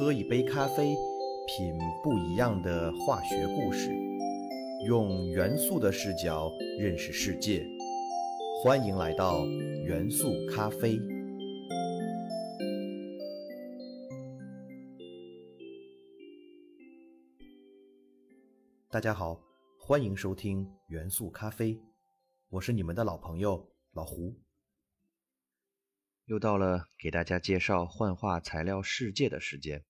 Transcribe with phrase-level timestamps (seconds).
[0.00, 0.96] 喝一杯咖啡，
[1.46, 3.90] 品不一样的化学故事，
[4.86, 7.62] 用元素的视角认识世界。
[8.64, 9.44] 欢迎来到
[9.84, 10.98] 元素咖啡。
[18.88, 19.38] 大家好，
[19.78, 21.78] 欢迎收听元素咖啡，
[22.48, 24.34] 我是你们的老朋友老胡。
[26.24, 29.84] 又到了给大家介绍幻化材料世界的时间。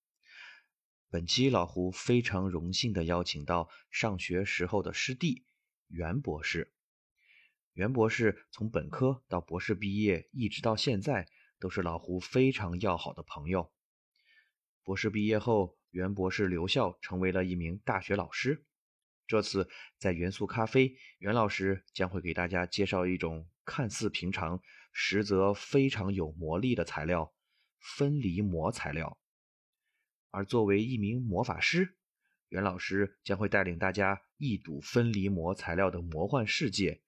[1.12, 5.44] 本期老胡非常荣幸的邀请到上学时候的师弟
[5.88, 6.72] 袁博士。
[7.72, 11.26] 袁博士从本科到博士毕业，一直到现在
[11.58, 13.72] 都是老胡非常要好的朋友。
[14.84, 18.64] 博士毕业后，袁博士留校成为了一名大学老师。
[19.26, 24.62] 这次在元素咖啡，袁老师将会给大家介绍一种看似平常。
[24.92, 27.32] 实则非常有魔力的材料——
[27.96, 29.19] 分离膜材料。
[30.30, 31.96] 而作为一名魔法师，
[32.48, 37.00] 袁老师将会带领大家一睹分离膜材料的魔幻世界。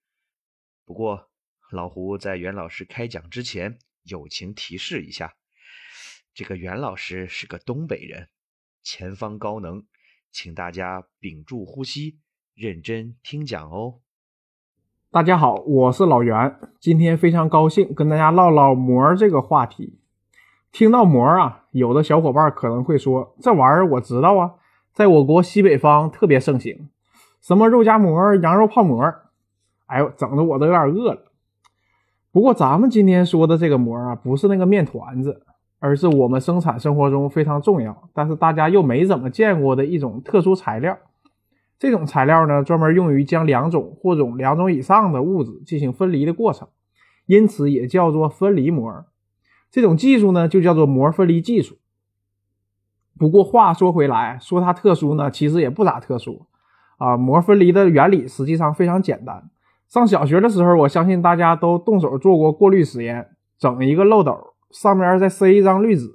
[0.84, 1.30] 不过，
[1.70, 5.34] 老胡在袁老师开讲之前，友情提示一下：
[6.34, 8.28] 这个袁老师是个东北人，
[8.82, 9.86] 前方高能，
[10.30, 12.18] 请大家屏住呼吸，
[12.54, 14.00] 认真听讲哦。
[15.10, 20.01] 大家好，我是老袁，今天非常高兴跟大家唠唠膜这个话题。
[20.72, 24.52] 听到膜啊，有的小伙伴可能会说，这玩意儿我知道啊，
[24.94, 26.88] 在我国西北方特别盛行，
[27.42, 29.04] 什么肉夹馍、羊肉泡馍，
[29.86, 31.30] 哎呦，整的我都有点饿了。
[32.32, 35.42] 不过咱们今天说的这个膜啊，不是那个面团子，
[35.78, 40.96] 而是我们生产生活中非常重要，但是大家又没怎么见过的一种特殊材料。
[41.78, 46.68] 这种材料呢，专门用于将两种或种两种以上的物质进行分离的过程，
[47.26, 49.04] 因此也叫做分离膜。
[49.72, 51.78] 这种技术呢，就叫做膜分离技术。
[53.18, 56.46] 不过话说回来，说它特殊呢，其实也不咋特殊
[56.98, 57.16] 啊。
[57.16, 59.50] 膜分离的原理实际上非常简单。
[59.88, 66.10] 上小学的时候，我相信大家都动手做过过滤实验，整一个漏斗，上面再塞一张滤纸，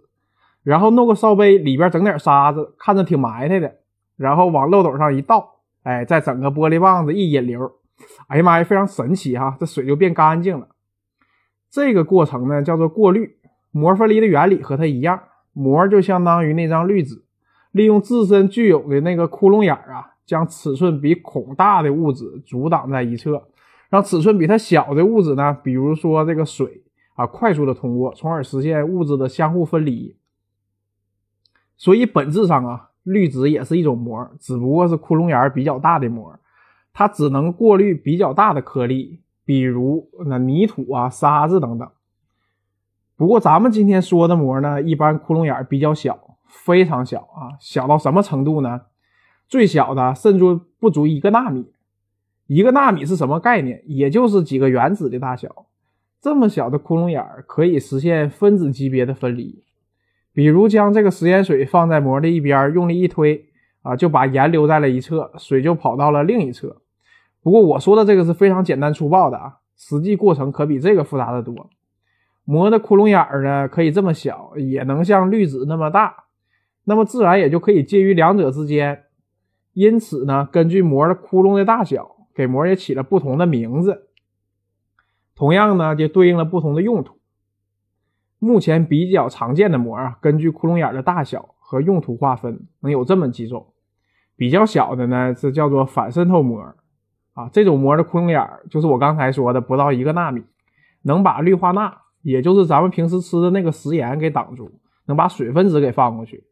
[0.64, 3.78] 然后弄个烧杯，里边整点沙子，看着挺埋汰的，
[4.16, 5.56] 然后往漏斗上一倒。
[5.84, 7.72] 哎，再整个玻璃棒子一引流，
[8.28, 9.56] 哎呀妈呀，非常神奇哈！
[9.60, 10.68] 这水就变干净了。
[11.72, 13.38] 这个过程呢叫做过滤。
[13.72, 15.22] 膜分离的原理和它一样，
[15.54, 17.24] 膜就相当于那张滤纸，
[17.72, 23.48] 利用自身具有的那个窟窿眼儿啊，将尺寸比孔大的物质阻挡在一侧，
[23.90, 26.84] 让尺寸比它小的物质呢，比如说这个水
[27.16, 30.18] 啊，快速的通过，从而实现物质的相互分离。
[31.76, 32.84] 所以本质上啊。
[33.08, 36.38] 滤纸也是一种膜，只不过是窟窿眼儿比较大的膜，
[36.92, 41.90] 它只能过滤比较大的颗粒，比如那泥土啊、沙子等等。
[43.18, 48.82] 不过咱们今天说的膜呢，一般窟窿眼比较小，非常小啊，小到什么程度呢？
[49.50, 51.66] 最小的甚至不足一个纳米。
[52.46, 53.82] 一个纳米是什么概念？
[53.88, 55.66] 也就是几个原子的大小。
[56.22, 59.64] 这么小的窟窿眼可以实现分子级别的分离。
[60.32, 63.46] 比如将这个食盐水放在膜的一边，用力一推
[63.82, 66.78] 啊，就把盐留在了一侧，水就跑到了另一侧。
[67.42, 71.70] 不过我说的这个是非常简单粗暴的啊，实际过程可比这个复杂的多。
[72.50, 76.16] 膜的窟窿眼儿呢，可以这么小，也能像滤纸那么大，
[76.86, 79.04] 那么自然也就可以介于两者之间。
[79.74, 84.08] 因此呢，根据膜的窟窿的大小，给膜也起了不同的名字，
[85.36, 87.20] 同样呢，就对应了不同的用途。
[88.40, 93.74] 目前比较常见的膜啊，根据窟窿眼的大小和用途划分，能有这么几种。
[94.38, 96.74] 比较小的呢，是叫做反渗透膜
[97.34, 100.44] 啊，这种膜的窟窿眼就是我刚才说的不到一个纳米，
[101.02, 104.70] 能把氯化钠，也就是咱们平时吃的那个食盐给挡住，
[105.06, 106.44] 能把水分子给放过去。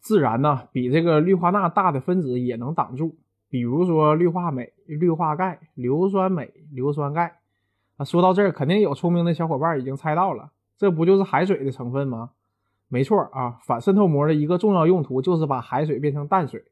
[0.00, 3.14] 自然呢，比这个氯化钠大的分子也能挡住，
[3.48, 7.38] 比如说氯化镁、氯化钙、硫酸镁、硫酸钙。
[7.98, 12.30] 啊，说到这儿，肯定有聪明的小伙伴已经猜到了，这不就是海水的成分吗？
[12.88, 16.64] 没错啊，反渗透膜的一个重要用途就是把海水变成淡水。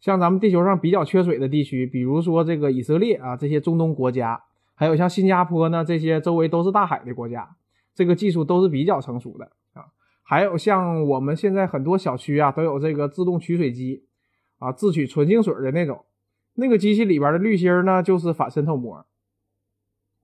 [0.00, 4.42] 像咱们地球上比较缺水的地区，比如说这个以色列啊，这些中东国家，
[4.74, 7.56] 还有像新加坡呢，这些周围都是大海的国家，
[7.94, 9.86] 这个技术都是比较成熟的啊。
[10.22, 14.04] 还有像我们现在很多小区啊，都有这个自动取水机
[14.58, 16.04] 啊，自取纯净水的那种，
[16.54, 19.04] 那个机器里边的滤芯呢，就是反渗透膜。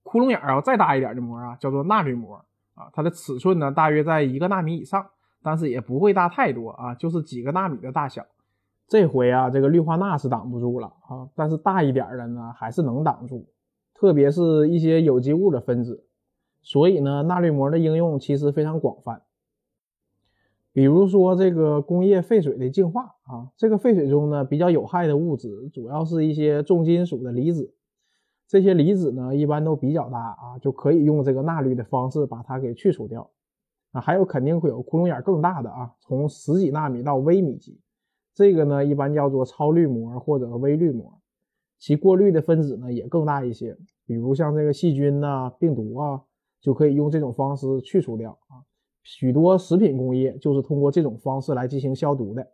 [0.03, 2.43] 窟窿眼儿啊，再大一点的膜啊，叫做钠滤膜
[2.75, 5.07] 啊，它的尺寸呢大约在一个纳米以上，
[5.43, 8.25] 但是也不会大太多啊，就是几个纳米的大小。
[8.89, 13.47] 这回啊，这个氯化钠是挡不住了啊，但是大一点的呢还是能挡住，
[13.99, 16.05] 特别是一些有机物的分子。
[16.63, 19.23] 所以呢，钠滤膜的应用其实非常广泛。
[20.73, 27.75] 比如说这个工业废水的净化啊，这个废水中呢比较有害的物质，主要是一些重金属的离子。
[28.47, 33.29] 这些离子呢一般都比较大啊，就可以用这个纳滤的方式把它给去除掉。
[33.91, 37.81] 啊，还有肯定会有窟窿眼更大的啊，从十几纳米到微米级，
[38.35, 41.18] 这个呢一般叫做超滤膜或者微滤膜，
[41.79, 43.77] 其过滤的分子呢也更大一些。
[44.05, 46.23] 比如像这个细菌呐、病毒啊，
[46.61, 48.65] 就可以用这种方式去除掉啊。
[49.03, 52.47] 许多食品工业就是通过这种方式来进行消毒的。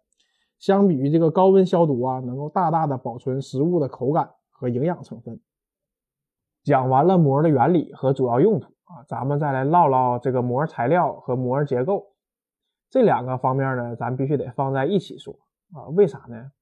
[0.59, 5.41] 相比于这个高温消毒啊，能够大大的保存食物的口感和营养成分。
[6.63, 8.73] 讲完了膜的原理和主要用途。
[8.85, 12.13] 啊，咱们再来唠唠这个膜材料和膜结构
[12.91, 15.35] 这两个方面呢，咱必须得放在一起说
[15.73, 15.89] 啊。
[15.97, 16.53] 为啥呢？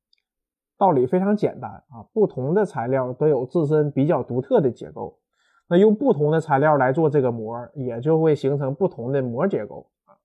[0.78, 5.18] 道理非常简单啊，不同的材料都有自身比较独特的结构，
[5.68, 10.16] 那用不同的材料来做这个膜，也就会形成不同的膜结构啊。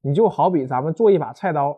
[0.00, 1.76] 你就好比咱们做一把菜刀，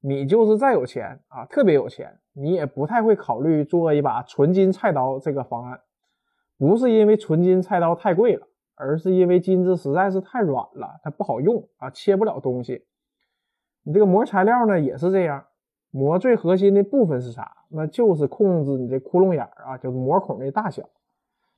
[0.00, 5.80] 你就是再有钱啊，特别有钱，你也不太会考虑做一把纯金菜刀这个方案，
[6.58, 8.46] 不是因为纯金菜刀太贵了。
[8.74, 12.84] 而是因为金子实在是太软了，它不好用啊，切不了东西。
[13.84, 15.44] 你这个膜材料呢也是这样，
[15.92, 17.58] 膜最核心的部分是啥？
[17.68, 20.82] 那就是控制你这窟窿眼儿啊，就是膜孔的大小。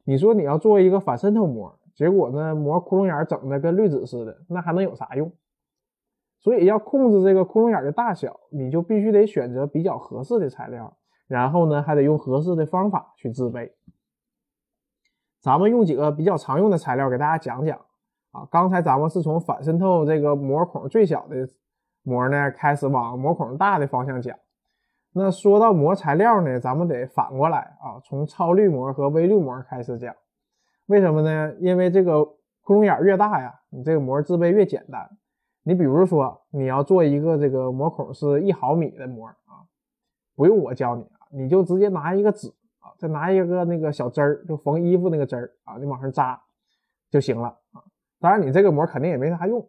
[0.05, 5.33] 你说你要做一个反渗透膜，结果呢膜窟窿眼整的跟滤纸似的，那还能有啥用？
[6.41, 10.97] 所以要控制这个窟窿眼的大小，你就必须得选择比较合适的材料，
[11.27, 13.73] 然后呢还得用合适的方法去制备。
[15.41, 17.79] 咱们用几个比较常用的材料给大家讲讲
[18.33, 18.49] 啊。
[18.51, 21.49] 刚才咱们是从反渗透这个膜孔最小的
[22.05, 24.39] 膜呢开始往膜孔大的方向讲。
[25.13, 30.15] 那说到膜材料呢，咱们得反过来啊，从超滤膜和微滤膜开始讲。
[30.87, 31.55] 为什么呢？
[31.61, 32.25] 因为这个
[32.63, 35.09] 窟窿眼越大呀，你这个膜制备越简单。
[35.63, 39.65] 你比如说你要做一个这个膜孔是一毫米的膜啊，
[40.37, 42.49] 不用我教你啊，你就直接拿一个纸
[42.81, 42.93] 啊。
[42.99, 46.39] 再拿一个那个小针儿，就缝衣服那个针儿啊，你往上扎
[47.09, 47.81] 就行了啊。
[48.21, 49.67] 当然，你这个膜肯定也没啥用。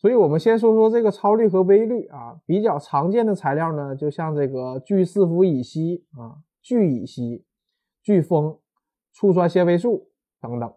[0.00, 7.44] 所以我们先说说这个超滤和微滤啊，比较常见的材料呢，就像这个聚四氟乙烯啊、聚乙烯、
[8.00, 8.56] 聚峰、
[9.12, 10.08] 醋酸纤维素
[10.40, 10.72] 等等。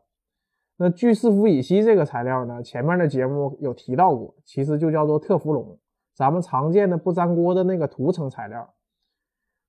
[0.77, 5.77] 那聚四氟乙烯这个材料呢，前面的节目有提到过，其实就叫做特氟龙，
[6.15, 8.73] 咱们常见的不粘锅的那个涂层材料。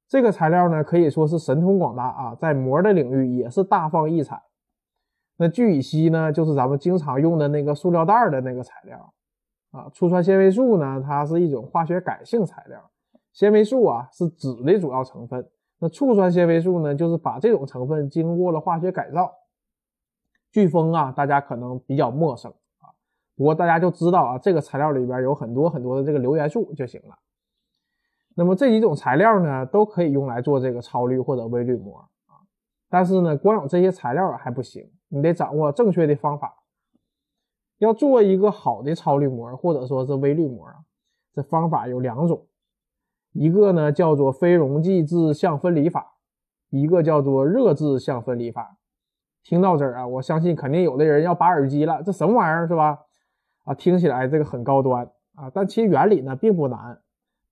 [0.09, 4.43] 这个材料呢，可以说是神通广大啊，在膜的领域也是大放异彩。
[5.37, 9.13] 那聚乙烯呢，就是咱们经常用的那个塑料袋的那个材料
[9.73, 9.91] 啊。
[9.93, 12.91] 醋酸纤维素呢，它是一种化学改性材料。
[13.33, 15.51] 纤维素啊，是纸的主要成分。
[15.81, 19.33] 那醋酸纤维素呢，就是把这种成分经过了化学改造。
[20.53, 22.93] 飓风啊，大家可能比较陌生啊，
[23.37, 27.17] 不过大家就知道啊，这个材料里边有很多很多的这个硫元素就行了。
[28.35, 32.37] 那么这几种材料呢，都可以用来做这个超滤或者微滤膜啊。
[32.89, 36.62] 但是呢，光有这些材料还不行，你得掌握正确的方法。
[37.83, 40.77] 要做一个好的超滤膜或者说是微滤膜啊，
[41.35, 42.47] 这方法有两种，
[43.33, 46.15] 一个呢叫做非溶剂质相分离法，
[46.71, 48.79] 一个叫做热质相分离法。
[49.43, 53.01] 听到这儿啊，我相信肯定有的人要拔耳机了，这什么玩意儿是吧？
[53.65, 57.01] 啊，听起来这个很高端啊，但其实原理呢并不难。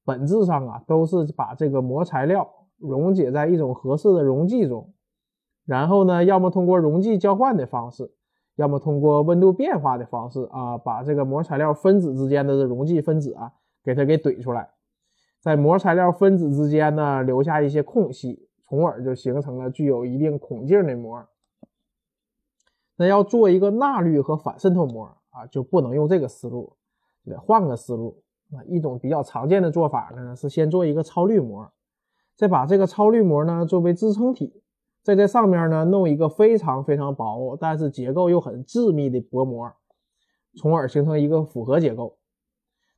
[0.04, 4.95] 本质上啊，都是把这个膜材料溶解在一种合适的溶剂中，
[5.66, 8.12] 然后呢，要么通过溶剂交换的方式，
[8.61, 13.50] 要么通过温度变化的方式啊，把这个膜材料分子之间的溶剂分子啊，
[13.83, 14.69] 给它给怼出来，
[15.40, 21.26] 在膜材料分子之间呢留下一些空隙，从而就形成了具有一定孔径的膜。
[22.97, 26.75] 那要做一个钠滤和反渗透膜啊，就不能用这个思路，
[27.25, 28.23] 得换个思路。
[28.52, 31.73] 啊，一种比较常见的做法呢，是先做一个超滤膜，
[32.37, 34.61] 再把这个超滤膜呢作为支撑体，
[35.02, 39.73] 在这上面呢弄一个非常非常薄，但是结构又很致密的薄膜，
[40.57, 42.19] 从而形成一个复合结构。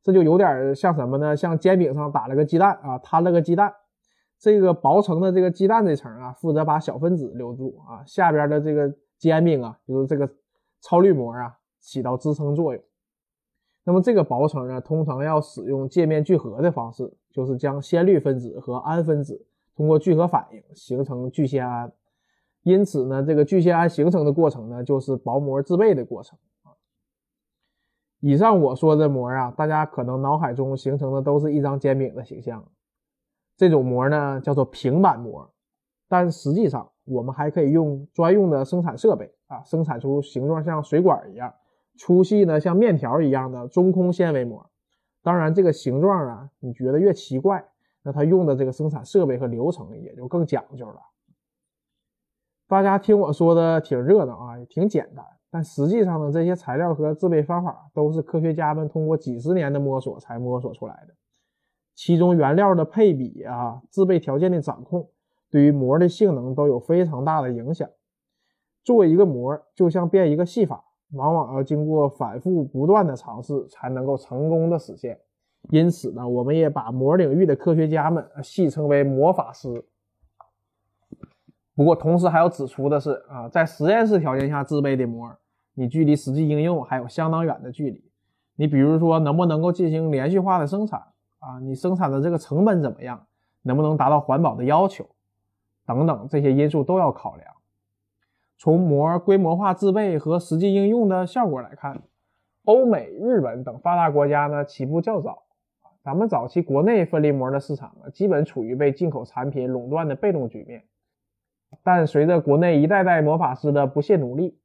[0.02, 1.36] 这就有点像什么呢？
[1.36, 3.72] 像煎饼上打了个鸡蛋啊，摊了个鸡蛋，
[4.36, 10.28] 这个薄层的这个鸡蛋这层啊，负责把小分子留住啊，下边的这个煎饼啊，就是这个
[10.80, 12.82] 超滤膜啊，起到支撑作用。
[13.84, 21.92] 那么这个薄层呢，通常要使用界面聚合的方式，就是将酰氯分子和氨分子通过聚合反应形成聚酰胺。
[22.62, 26.70] 因此呢，这个聚酰胺形成的过程呢，就是薄膜制备的过程啊。
[28.20, 32.64] 以上我说的膜啊，大家可能脑海中形成的都是一张煎饼的形象。
[33.56, 35.52] 这种膜呢，叫做平板膜，
[36.08, 41.52] 但实际上我们还可以用专用的生产设备啊，生产出形状像水管一样。
[41.98, 44.70] 粗细呢像面条一样的中空纤维膜，
[45.22, 47.64] 当然，这个形状啊，你觉得越奇怪，
[48.02, 51.00] 那它用的这个生产设备和流程也就更讲究了。
[52.68, 61.14] 大家听我说的挺热闹啊，也挺简单，但实际上呢，这些材料和制备方法都是科学家们通过几十年的摸索才摸索出来的。
[61.94, 65.10] 其中原料的配比啊，制备条件的掌控，
[65.50, 67.88] 对于膜的性能都有非常大的影响。
[68.82, 70.84] 做一个膜，就像变一个戏法。
[71.12, 75.20] 往往要经过反复不断的尝试才能够成功的实现，
[75.70, 79.84] 因此呢，我们也把膜领域的科学家们戏称为魔法师。
[81.74, 85.34] 不过，同时还要指出的是啊，在实验室条件下制备的膜，
[85.74, 88.04] 你距离实际应用还有相当远的距离。
[88.56, 91.00] 你比如说，能不能够进行连续化的生产
[91.38, 91.58] 啊？
[91.62, 93.26] 你生产的这个成本怎么样？
[93.62, 95.08] 能不能达到环保的要求？
[95.86, 97.48] 等等，这些因素都要考量。
[98.58, 102.02] 从膜规模化制备和实际应用的效果来看，
[102.64, 105.44] 欧美、日本等发达国家呢起步较早。
[106.02, 110.82] 咱们早期国内分离膜的市场啊，基本处于被进口产品垄断的被动局面。
[111.84, 114.58] 但随着国内一代代魔法师的不懈努力，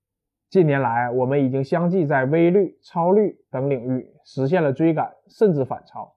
[0.50, 6.16] 近年来我们已经相继在微滤、超滤等领域实现了追赶，甚至反超。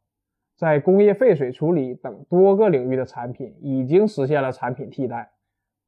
[0.56, 5.30] 在工业废水处理等多个领域的产品已经实现了产品替代。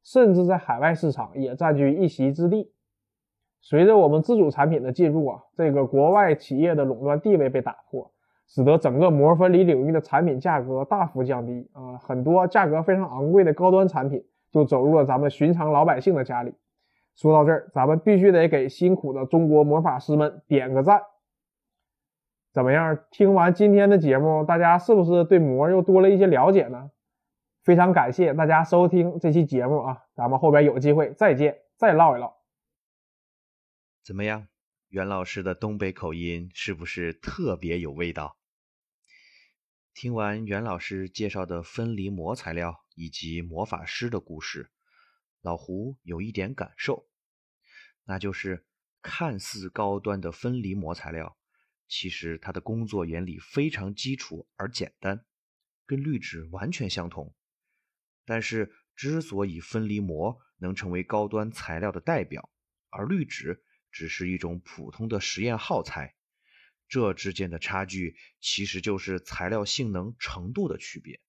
[0.03, 2.73] 甚至在海外市场也占据一席之地。
[3.61, 8.11] 随着我们自主产品的进入啊，这个国外企业的垄断地位被打破，
[8.47, 16.53] 使得整个膜分离领域的产品价格大幅降低啊，很多价格非常昂贵的高端产品就走入了咱们寻常老百姓的家里。
[17.15, 21.01] 说到这儿，咱们必须得给辛苦的中国魔法师们点个赞。
[22.51, 22.99] 怎么样？
[23.09, 26.91] 听完今天的节目，大家是不是对膜又多了一些了解呢？
[27.63, 32.33] 非常感谢大家收听这期节目啊，咱们后边有机会再见，再唠一唠。
[34.03, 34.47] 怎么样，
[34.93, 38.37] 袁老师的东北口音是不是特别有味道？
[39.91, 44.69] 听完袁老师介绍的分离膜材料以及魔法师的故事，
[45.41, 47.09] 老胡有一点感受，
[48.03, 48.67] 那就是
[49.01, 51.39] 看似高端的分离膜材料，
[51.87, 55.25] 其实它的工作原理非常基础而简单，
[55.87, 57.33] 跟滤纸完全相同。
[58.25, 62.51] 但是，之所以分离膜能成为高端材料的代表，
[62.91, 66.15] 而滤纸只是一种普通的实验耗材，
[66.89, 71.21] 这之间的差距其实就是材料性能程度的区别。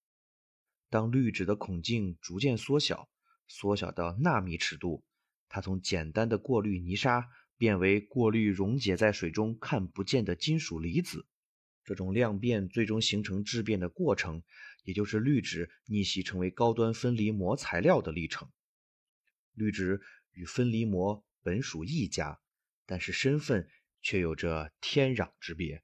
[0.91, 3.09] 当滤纸的孔径逐渐缩小，
[3.47, 5.05] 缩小到纳米尺度，
[5.49, 11.27] 它从简单的过滤泥沙变为过滤溶解在水中看不见的金属离子，
[11.85, 14.43] 这种量变最终形成质变的过程。
[14.83, 18.51] 也就是滤纸逆袭成为高端分离膜材料的历程。
[19.55, 22.39] 滤纸与分离膜本属一家，
[22.87, 23.69] 但是身份
[24.03, 25.83] 却有着天壤之别。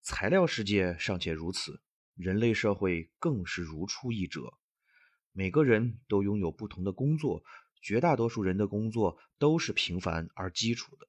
[0.00, 1.80] 材料世界尚且如此，
[2.14, 4.54] 人类社会更是如出一辙。
[5.32, 7.44] 每个人都拥有不同的工作，
[7.80, 11.08] 绝大多数人的工作都是平凡而基础的。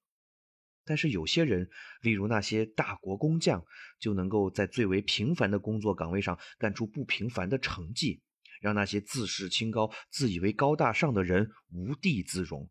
[0.85, 1.69] 但是有些人，
[2.01, 3.65] 例如那些大国工匠，
[3.99, 8.21] 就能够在最为平凡的工作岗位上干出不平凡的成绩，
[8.61, 12.69] 让那些自视清高、自以为高大上的人无地自容。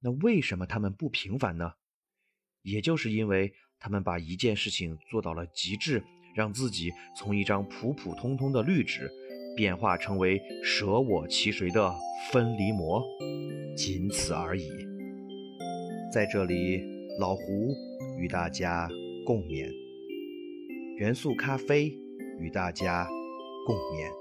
[0.00, 1.72] 那为什么他们不平凡呢？
[2.62, 6.02] 也就是因为他们把一件事情做到了极致，
[6.34, 9.10] 让自己从一张普普通通的绿纸，
[9.56, 11.94] 变化成为舍我其谁的
[12.30, 13.02] 分离膜，
[13.76, 14.68] 仅此而已。
[16.12, 17.00] 在这里。
[17.18, 17.74] 老胡
[18.16, 18.88] 与大家
[19.26, 19.70] 共勉，
[20.96, 21.92] 元素咖啡
[22.38, 23.06] 与大家
[23.66, 24.19] 共勉。